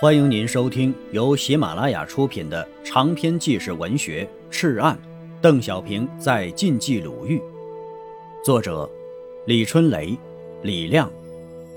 [0.00, 4.96] 欢迎您收听由喜马拉雅出品的长篇纪实文学《赤案》，
[5.40, 7.42] 邓小平在晋冀鲁豫，
[8.44, 8.88] 作者
[9.44, 10.16] 李春雷、
[10.62, 11.10] 李亮，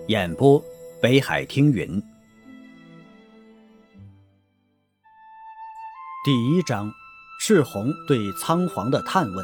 [0.05, 0.63] 演播
[1.01, 1.99] 北海听云。
[6.24, 6.92] 第一章：
[7.40, 9.44] 赤红对仓皇的探问。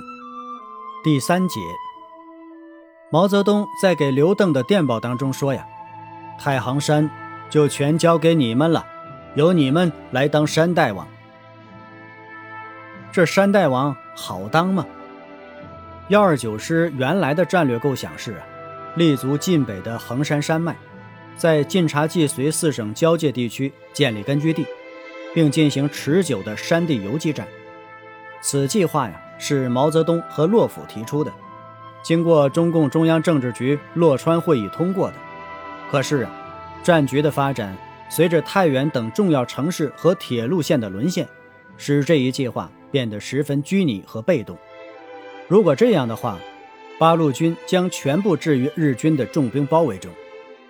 [1.03, 1.59] 第三节：
[3.11, 5.65] 毛泽东在给刘邓的电报当中说呀，
[6.39, 7.09] 太行山。
[7.49, 8.85] 就全交给你们了，
[9.35, 11.07] 由你们来当山大王。
[13.11, 14.85] 这山大王好当吗？
[16.09, 18.43] 幺二九师原来的战略构想是啊，
[18.95, 20.75] 立足晋北的衡山山脉，
[21.35, 24.65] 在晋察冀绥四省交界地区建立根据地，
[25.33, 27.47] 并进行持久的山地游击战。
[28.41, 31.33] 此计划呀，是毛泽东和洛甫提出的，
[32.03, 35.15] 经过中共中央政治局洛川会议通过的。
[35.89, 36.31] 可是啊。
[36.87, 37.75] 战局的发展，
[38.07, 41.27] 随着太原等重要城市和铁路线的沦陷，
[41.75, 44.57] 使这一计划变得十分拘泥和被动。
[45.49, 46.39] 如果这样的话，
[46.97, 50.09] 八路军将全部置于日军的重兵包围中，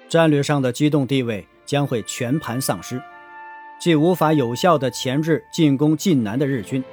[0.09, 2.99] 战略上的机动地位将会全盘丧失，
[3.79, 6.83] 既无法有效地钳制进攻晋南的日军，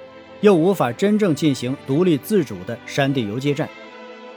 [0.42, 3.66] 又无法真正进行独立自主的山地游击战，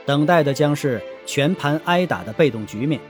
[0.05, 3.01] 等待的将是全盘挨打的被动局面。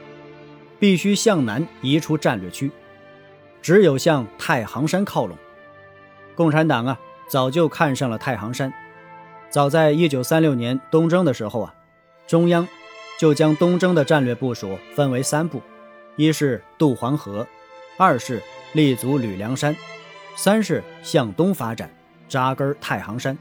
[0.80, 2.72] 必须向南移出战略区，
[3.62, 5.38] 只有向太行山靠拢。
[6.36, 8.72] 共产党啊，早就看上了太行山。
[9.50, 11.74] 早在一九三六年东征的时候啊，
[12.28, 12.68] 中央
[13.18, 15.62] 就将东征的战略部署分为三步：
[16.16, 17.48] 一是渡黄河，
[17.98, 18.42] 二是
[18.74, 19.76] 立足吕梁山，
[20.36, 21.90] 三是向东发展，
[22.30, 23.38] 扎根太行山。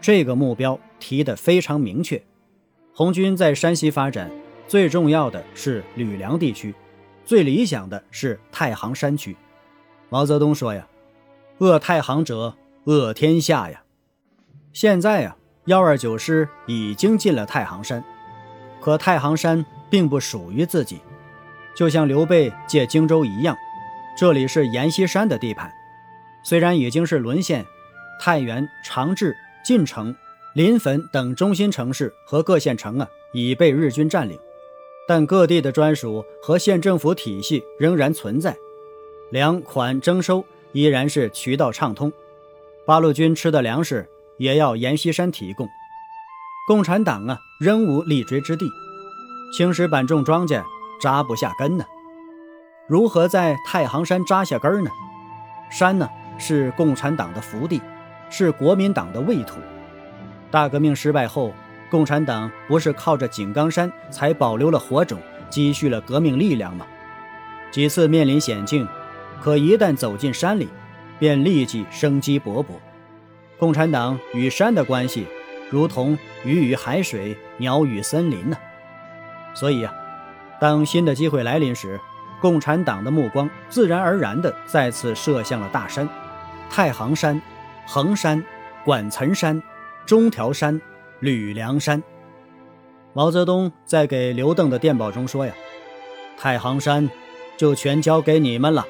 [0.00, 2.22] 这个目标提得非常明确。
[2.94, 4.30] 红军在山西发展。
[4.70, 6.72] 最重要的是吕梁地区，
[7.24, 9.36] 最理想的是太行山区。
[10.08, 10.86] 毛泽东说呀
[11.58, 12.54] ：“扼太行者，
[12.84, 13.82] 扼天下呀！”
[14.72, 18.04] 现在呀，幺二九师已经进了太行山，
[18.80, 21.00] 可太行山并不属于自己，
[21.74, 23.56] 就像刘备借荆州一样，
[24.16, 25.68] 这里是阎锡山的地盘。
[26.44, 27.66] 虽然已经是沦陷，
[28.20, 30.14] 太原、长治、晋城、
[30.54, 34.38] 临汾等中心城市和各县城啊，已被日军占领。
[35.10, 38.56] 但各地的专属和县政府体系仍然存在，
[39.32, 42.12] 粮款征收依然是渠道畅通，
[42.86, 45.68] 八路军吃的粮食也要阎锡山提供。
[46.68, 48.70] 共产党啊，仍无立锥之地，
[49.52, 50.62] 青石板种庄稼
[51.00, 51.84] 扎不下根呢。
[52.86, 54.90] 如何在太行山扎下根呢？
[55.72, 57.82] 山呢，是共产党的福地，
[58.30, 59.58] 是国民党的畏土。
[60.52, 61.52] 大革命失败后。
[61.90, 65.20] 共产党不是靠着井冈山才保留了火种，
[65.50, 66.86] 积蓄了革命力量吗？
[67.72, 68.86] 几次面临险境，
[69.42, 70.68] 可一旦走进山里，
[71.18, 72.66] 便立即生机勃勃。
[73.58, 75.26] 共产党与山的关系，
[75.68, 78.56] 如同鱼与海水，鸟与森林呢。
[79.52, 79.92] 所以啊，
[80.60, 81.98] 当新的机会来临时，
[82.40, 86.08] 共产党的目光自然而然地再次射向了大山：
[86.70, 87.42] 太行山、
[87.84, 88.42] 衡山、
[88.84, 89.60] 管岑山、
[90.06, 90.80] 中条山。
[91.20, 92.02] 吕梁山，
[93.12, 95.52] 毛泽东在给刘邓的电报中说：“呀，
[96.38, 97.10] 太行山
[97.58, 98.86] 就全交给你们了，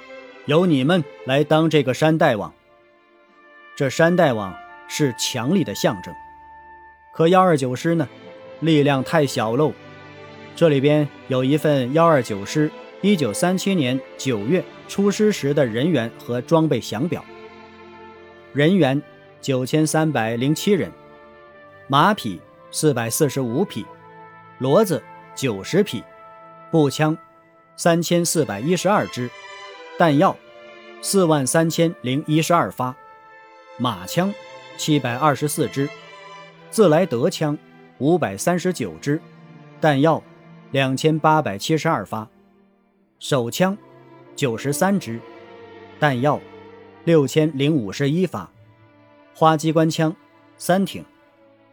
[0.47, 2.55] 由你们来当这个山大王。
[3.75, 4.55] 这山大王
[4.89, 6.15] 是强力的象征，
[7.13, 8.09] 可幺二九师呢，
[8.61, 9.73] 力量太小喽。
[10.55, 12.71] 这里边有一份幺二九师
[13.01, 17.25] 一九三七年九月出师时的人员和装备详表，
[18.53, 19.03] 人员
[19.41, 20.93] 九千三百零七人。”
[21.91, 22.41] 马匹
[22.71, 23.85] 四百四十五匹，
[24.61, 25.03] 骡子
[25.35, 26.05] 九十匹，
[26.71, 27.19] 步枪
[27.77, 29.29] 三千四百一十二支，
[29.99, 30.37] 弹药
[31.03, 32.95] 四万三千零一十二发，
[33.77, 34.33] 马枪
[34.77, 35.91] 七百二十四支，
[36.71, 37.59] 自来德枪
[37.99, 39.21] 五百三十九支，
[39.81, 40.23] 弹药
[40.71, 42.29] 两千八百七十二发，
[43.19, 43.77] 手枪
[44.37, 45.19] 九十三支，
[45.99, 46.41] 弹药
[47.03, 48.49] 六千零五十一发，
[49.35, 50.15] 花机关枪
[50.57, 51.05] 三挺。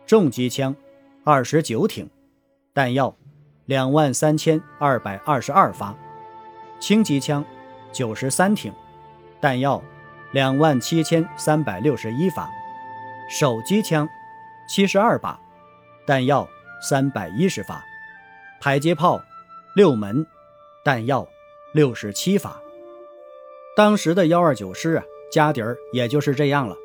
[0.07, 0.73] 重机枪，
[1.25, 2.09] 二十九挺，
[2.73, 3.13] 弹药
[3.65, 5.93] 两万三千二百二十二发；
[6.79, 7.43] 轻机枪，
[7.91, 8.71] 九十三挺，
[9.41, 9.83] 弹药
[10.31, 12.47] 两万七千三百六十一发；
[13.29, 14.07] 手机枪，
[14.69, 15.37] 七十二把，
[16.05, 16.47] 弹药
[16.81, 17.83] 三百一十发；
[18.61, 19.21] 迫击炮
[19.75, 20.25] 六门，
[20.85, 21.27] 弹药
[21.73, 22.57] 六十七发。
[23.75, 26.77] 当时的幺二九师啊，家底儿也就是这样了，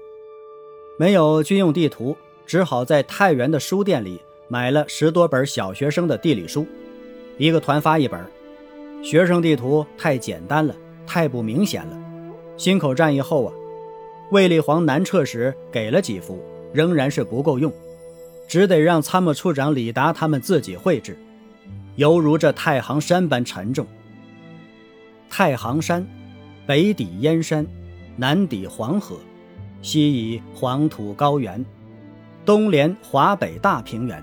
[0.98, 2.16] 没有军用地图。
[2.46, 6.66] 只好在太原的书店里买了十多本小学生的地理书，
[7.38, 8.20] 一个团发一本。
[9.02, 10.74] 学生地图太简单了，
[11.06, 11.98] 太不明显了。
[12.56, 13.52] 忻口战役后啊，
[14.30, 16.40] 卫立煌南撤时给了几幅，
[16.72, 17.72] 仍然是不够用，
[18.46, 21.18] 只得让参谋处长李达他们自己绘制，
[21.96, 23.86] 犹如这太行山般沉重。
[25.28, 26.06] 太行山，
[26.66, 27.66] 北抵燕山，
[28.16, 29.16] 南抵黄河，
[29.80, 31.64] 西倚黄土高原，
[32.44, 34.22] 东连华北大平原。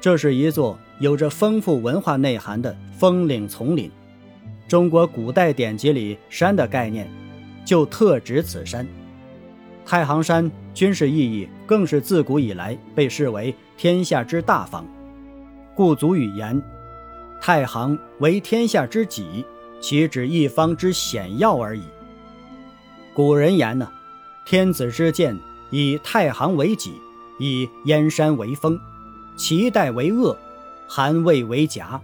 [0.00, 3.90] 这是一座有着丰富文化内涵的峰岭丛林。
[4.68, 7.08] 中国古代典籍里“山”的概念，
[7.64, 8.86] 就特指此山。
[9.84, 14.86] 太行山军事意义更是自古以来被视为天下之大方，
[15.74, 16.62] 故祖语言
[17.40, 19.44] ：“太行为天下之己。”
[19.80, 21.80] 岂指一方之险要而已。
[23.14, 23.90] 古人言呢
[24.44, 25.34] ：“天子之剑，
[25.70, 27.00] 以太行为己，
[27.40, 28.78] 以燕山为峰，
[29.36, 30.36] 齐代为恶，
[30.86, 32.00] 韩魏为夹。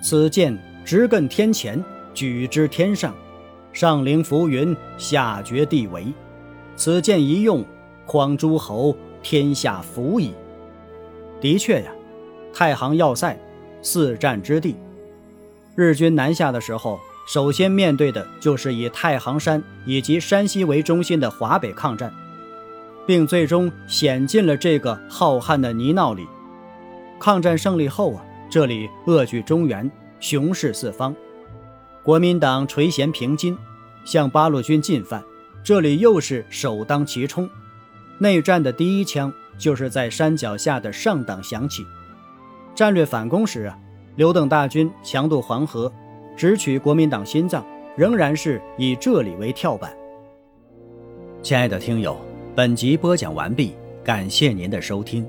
[0.00, 1.82] 此剑直亘天前，
[2.14, 3.12] 举之天上，
[3.72, 6.06] 上凌浮云，下绝地围。
[6.76, 7.64] 此剑一用，
[8.06, 10.32] 匡诸侯，天下服矣。”
[11.40, 11.90] 的确呀，
[12.52, 13.36] 太行要塞，
[13.82, 14.76] 四战之地。
[15.74, 22.12] 日军南下的时候，首先面对的就是以太行山以及山西为中心的华北抗战，
[23.08, 26.26] 并最终险进了这个浩瀚的泥淖里。
[27.18, 29.90] 抗战胜利后啊，这里扼据中原，
[30.20, 31.16] 雄视四方。
[32.02, 33.56] 国民党垂涎平津，
[34.04, 35.24] 向八路军进犯，
[35.64, 37.48] 这里又是首当其冲。
[38.18, 41.82] 内战的第一枪就是在山脚下的上党响起。
[42.74, 43.78] 战略反攻时啊。
[44.16, 45.90] 刘邓大军强渡黄河，
[46.36, 47.64] 直取国民党心脏，
[47.96, 49.96] 仍然是以这里为跳板。
[51.40, 52.20] 亲爱的听友，
[52.58, 55.24] 本集播讲完毕，感谢您的收听。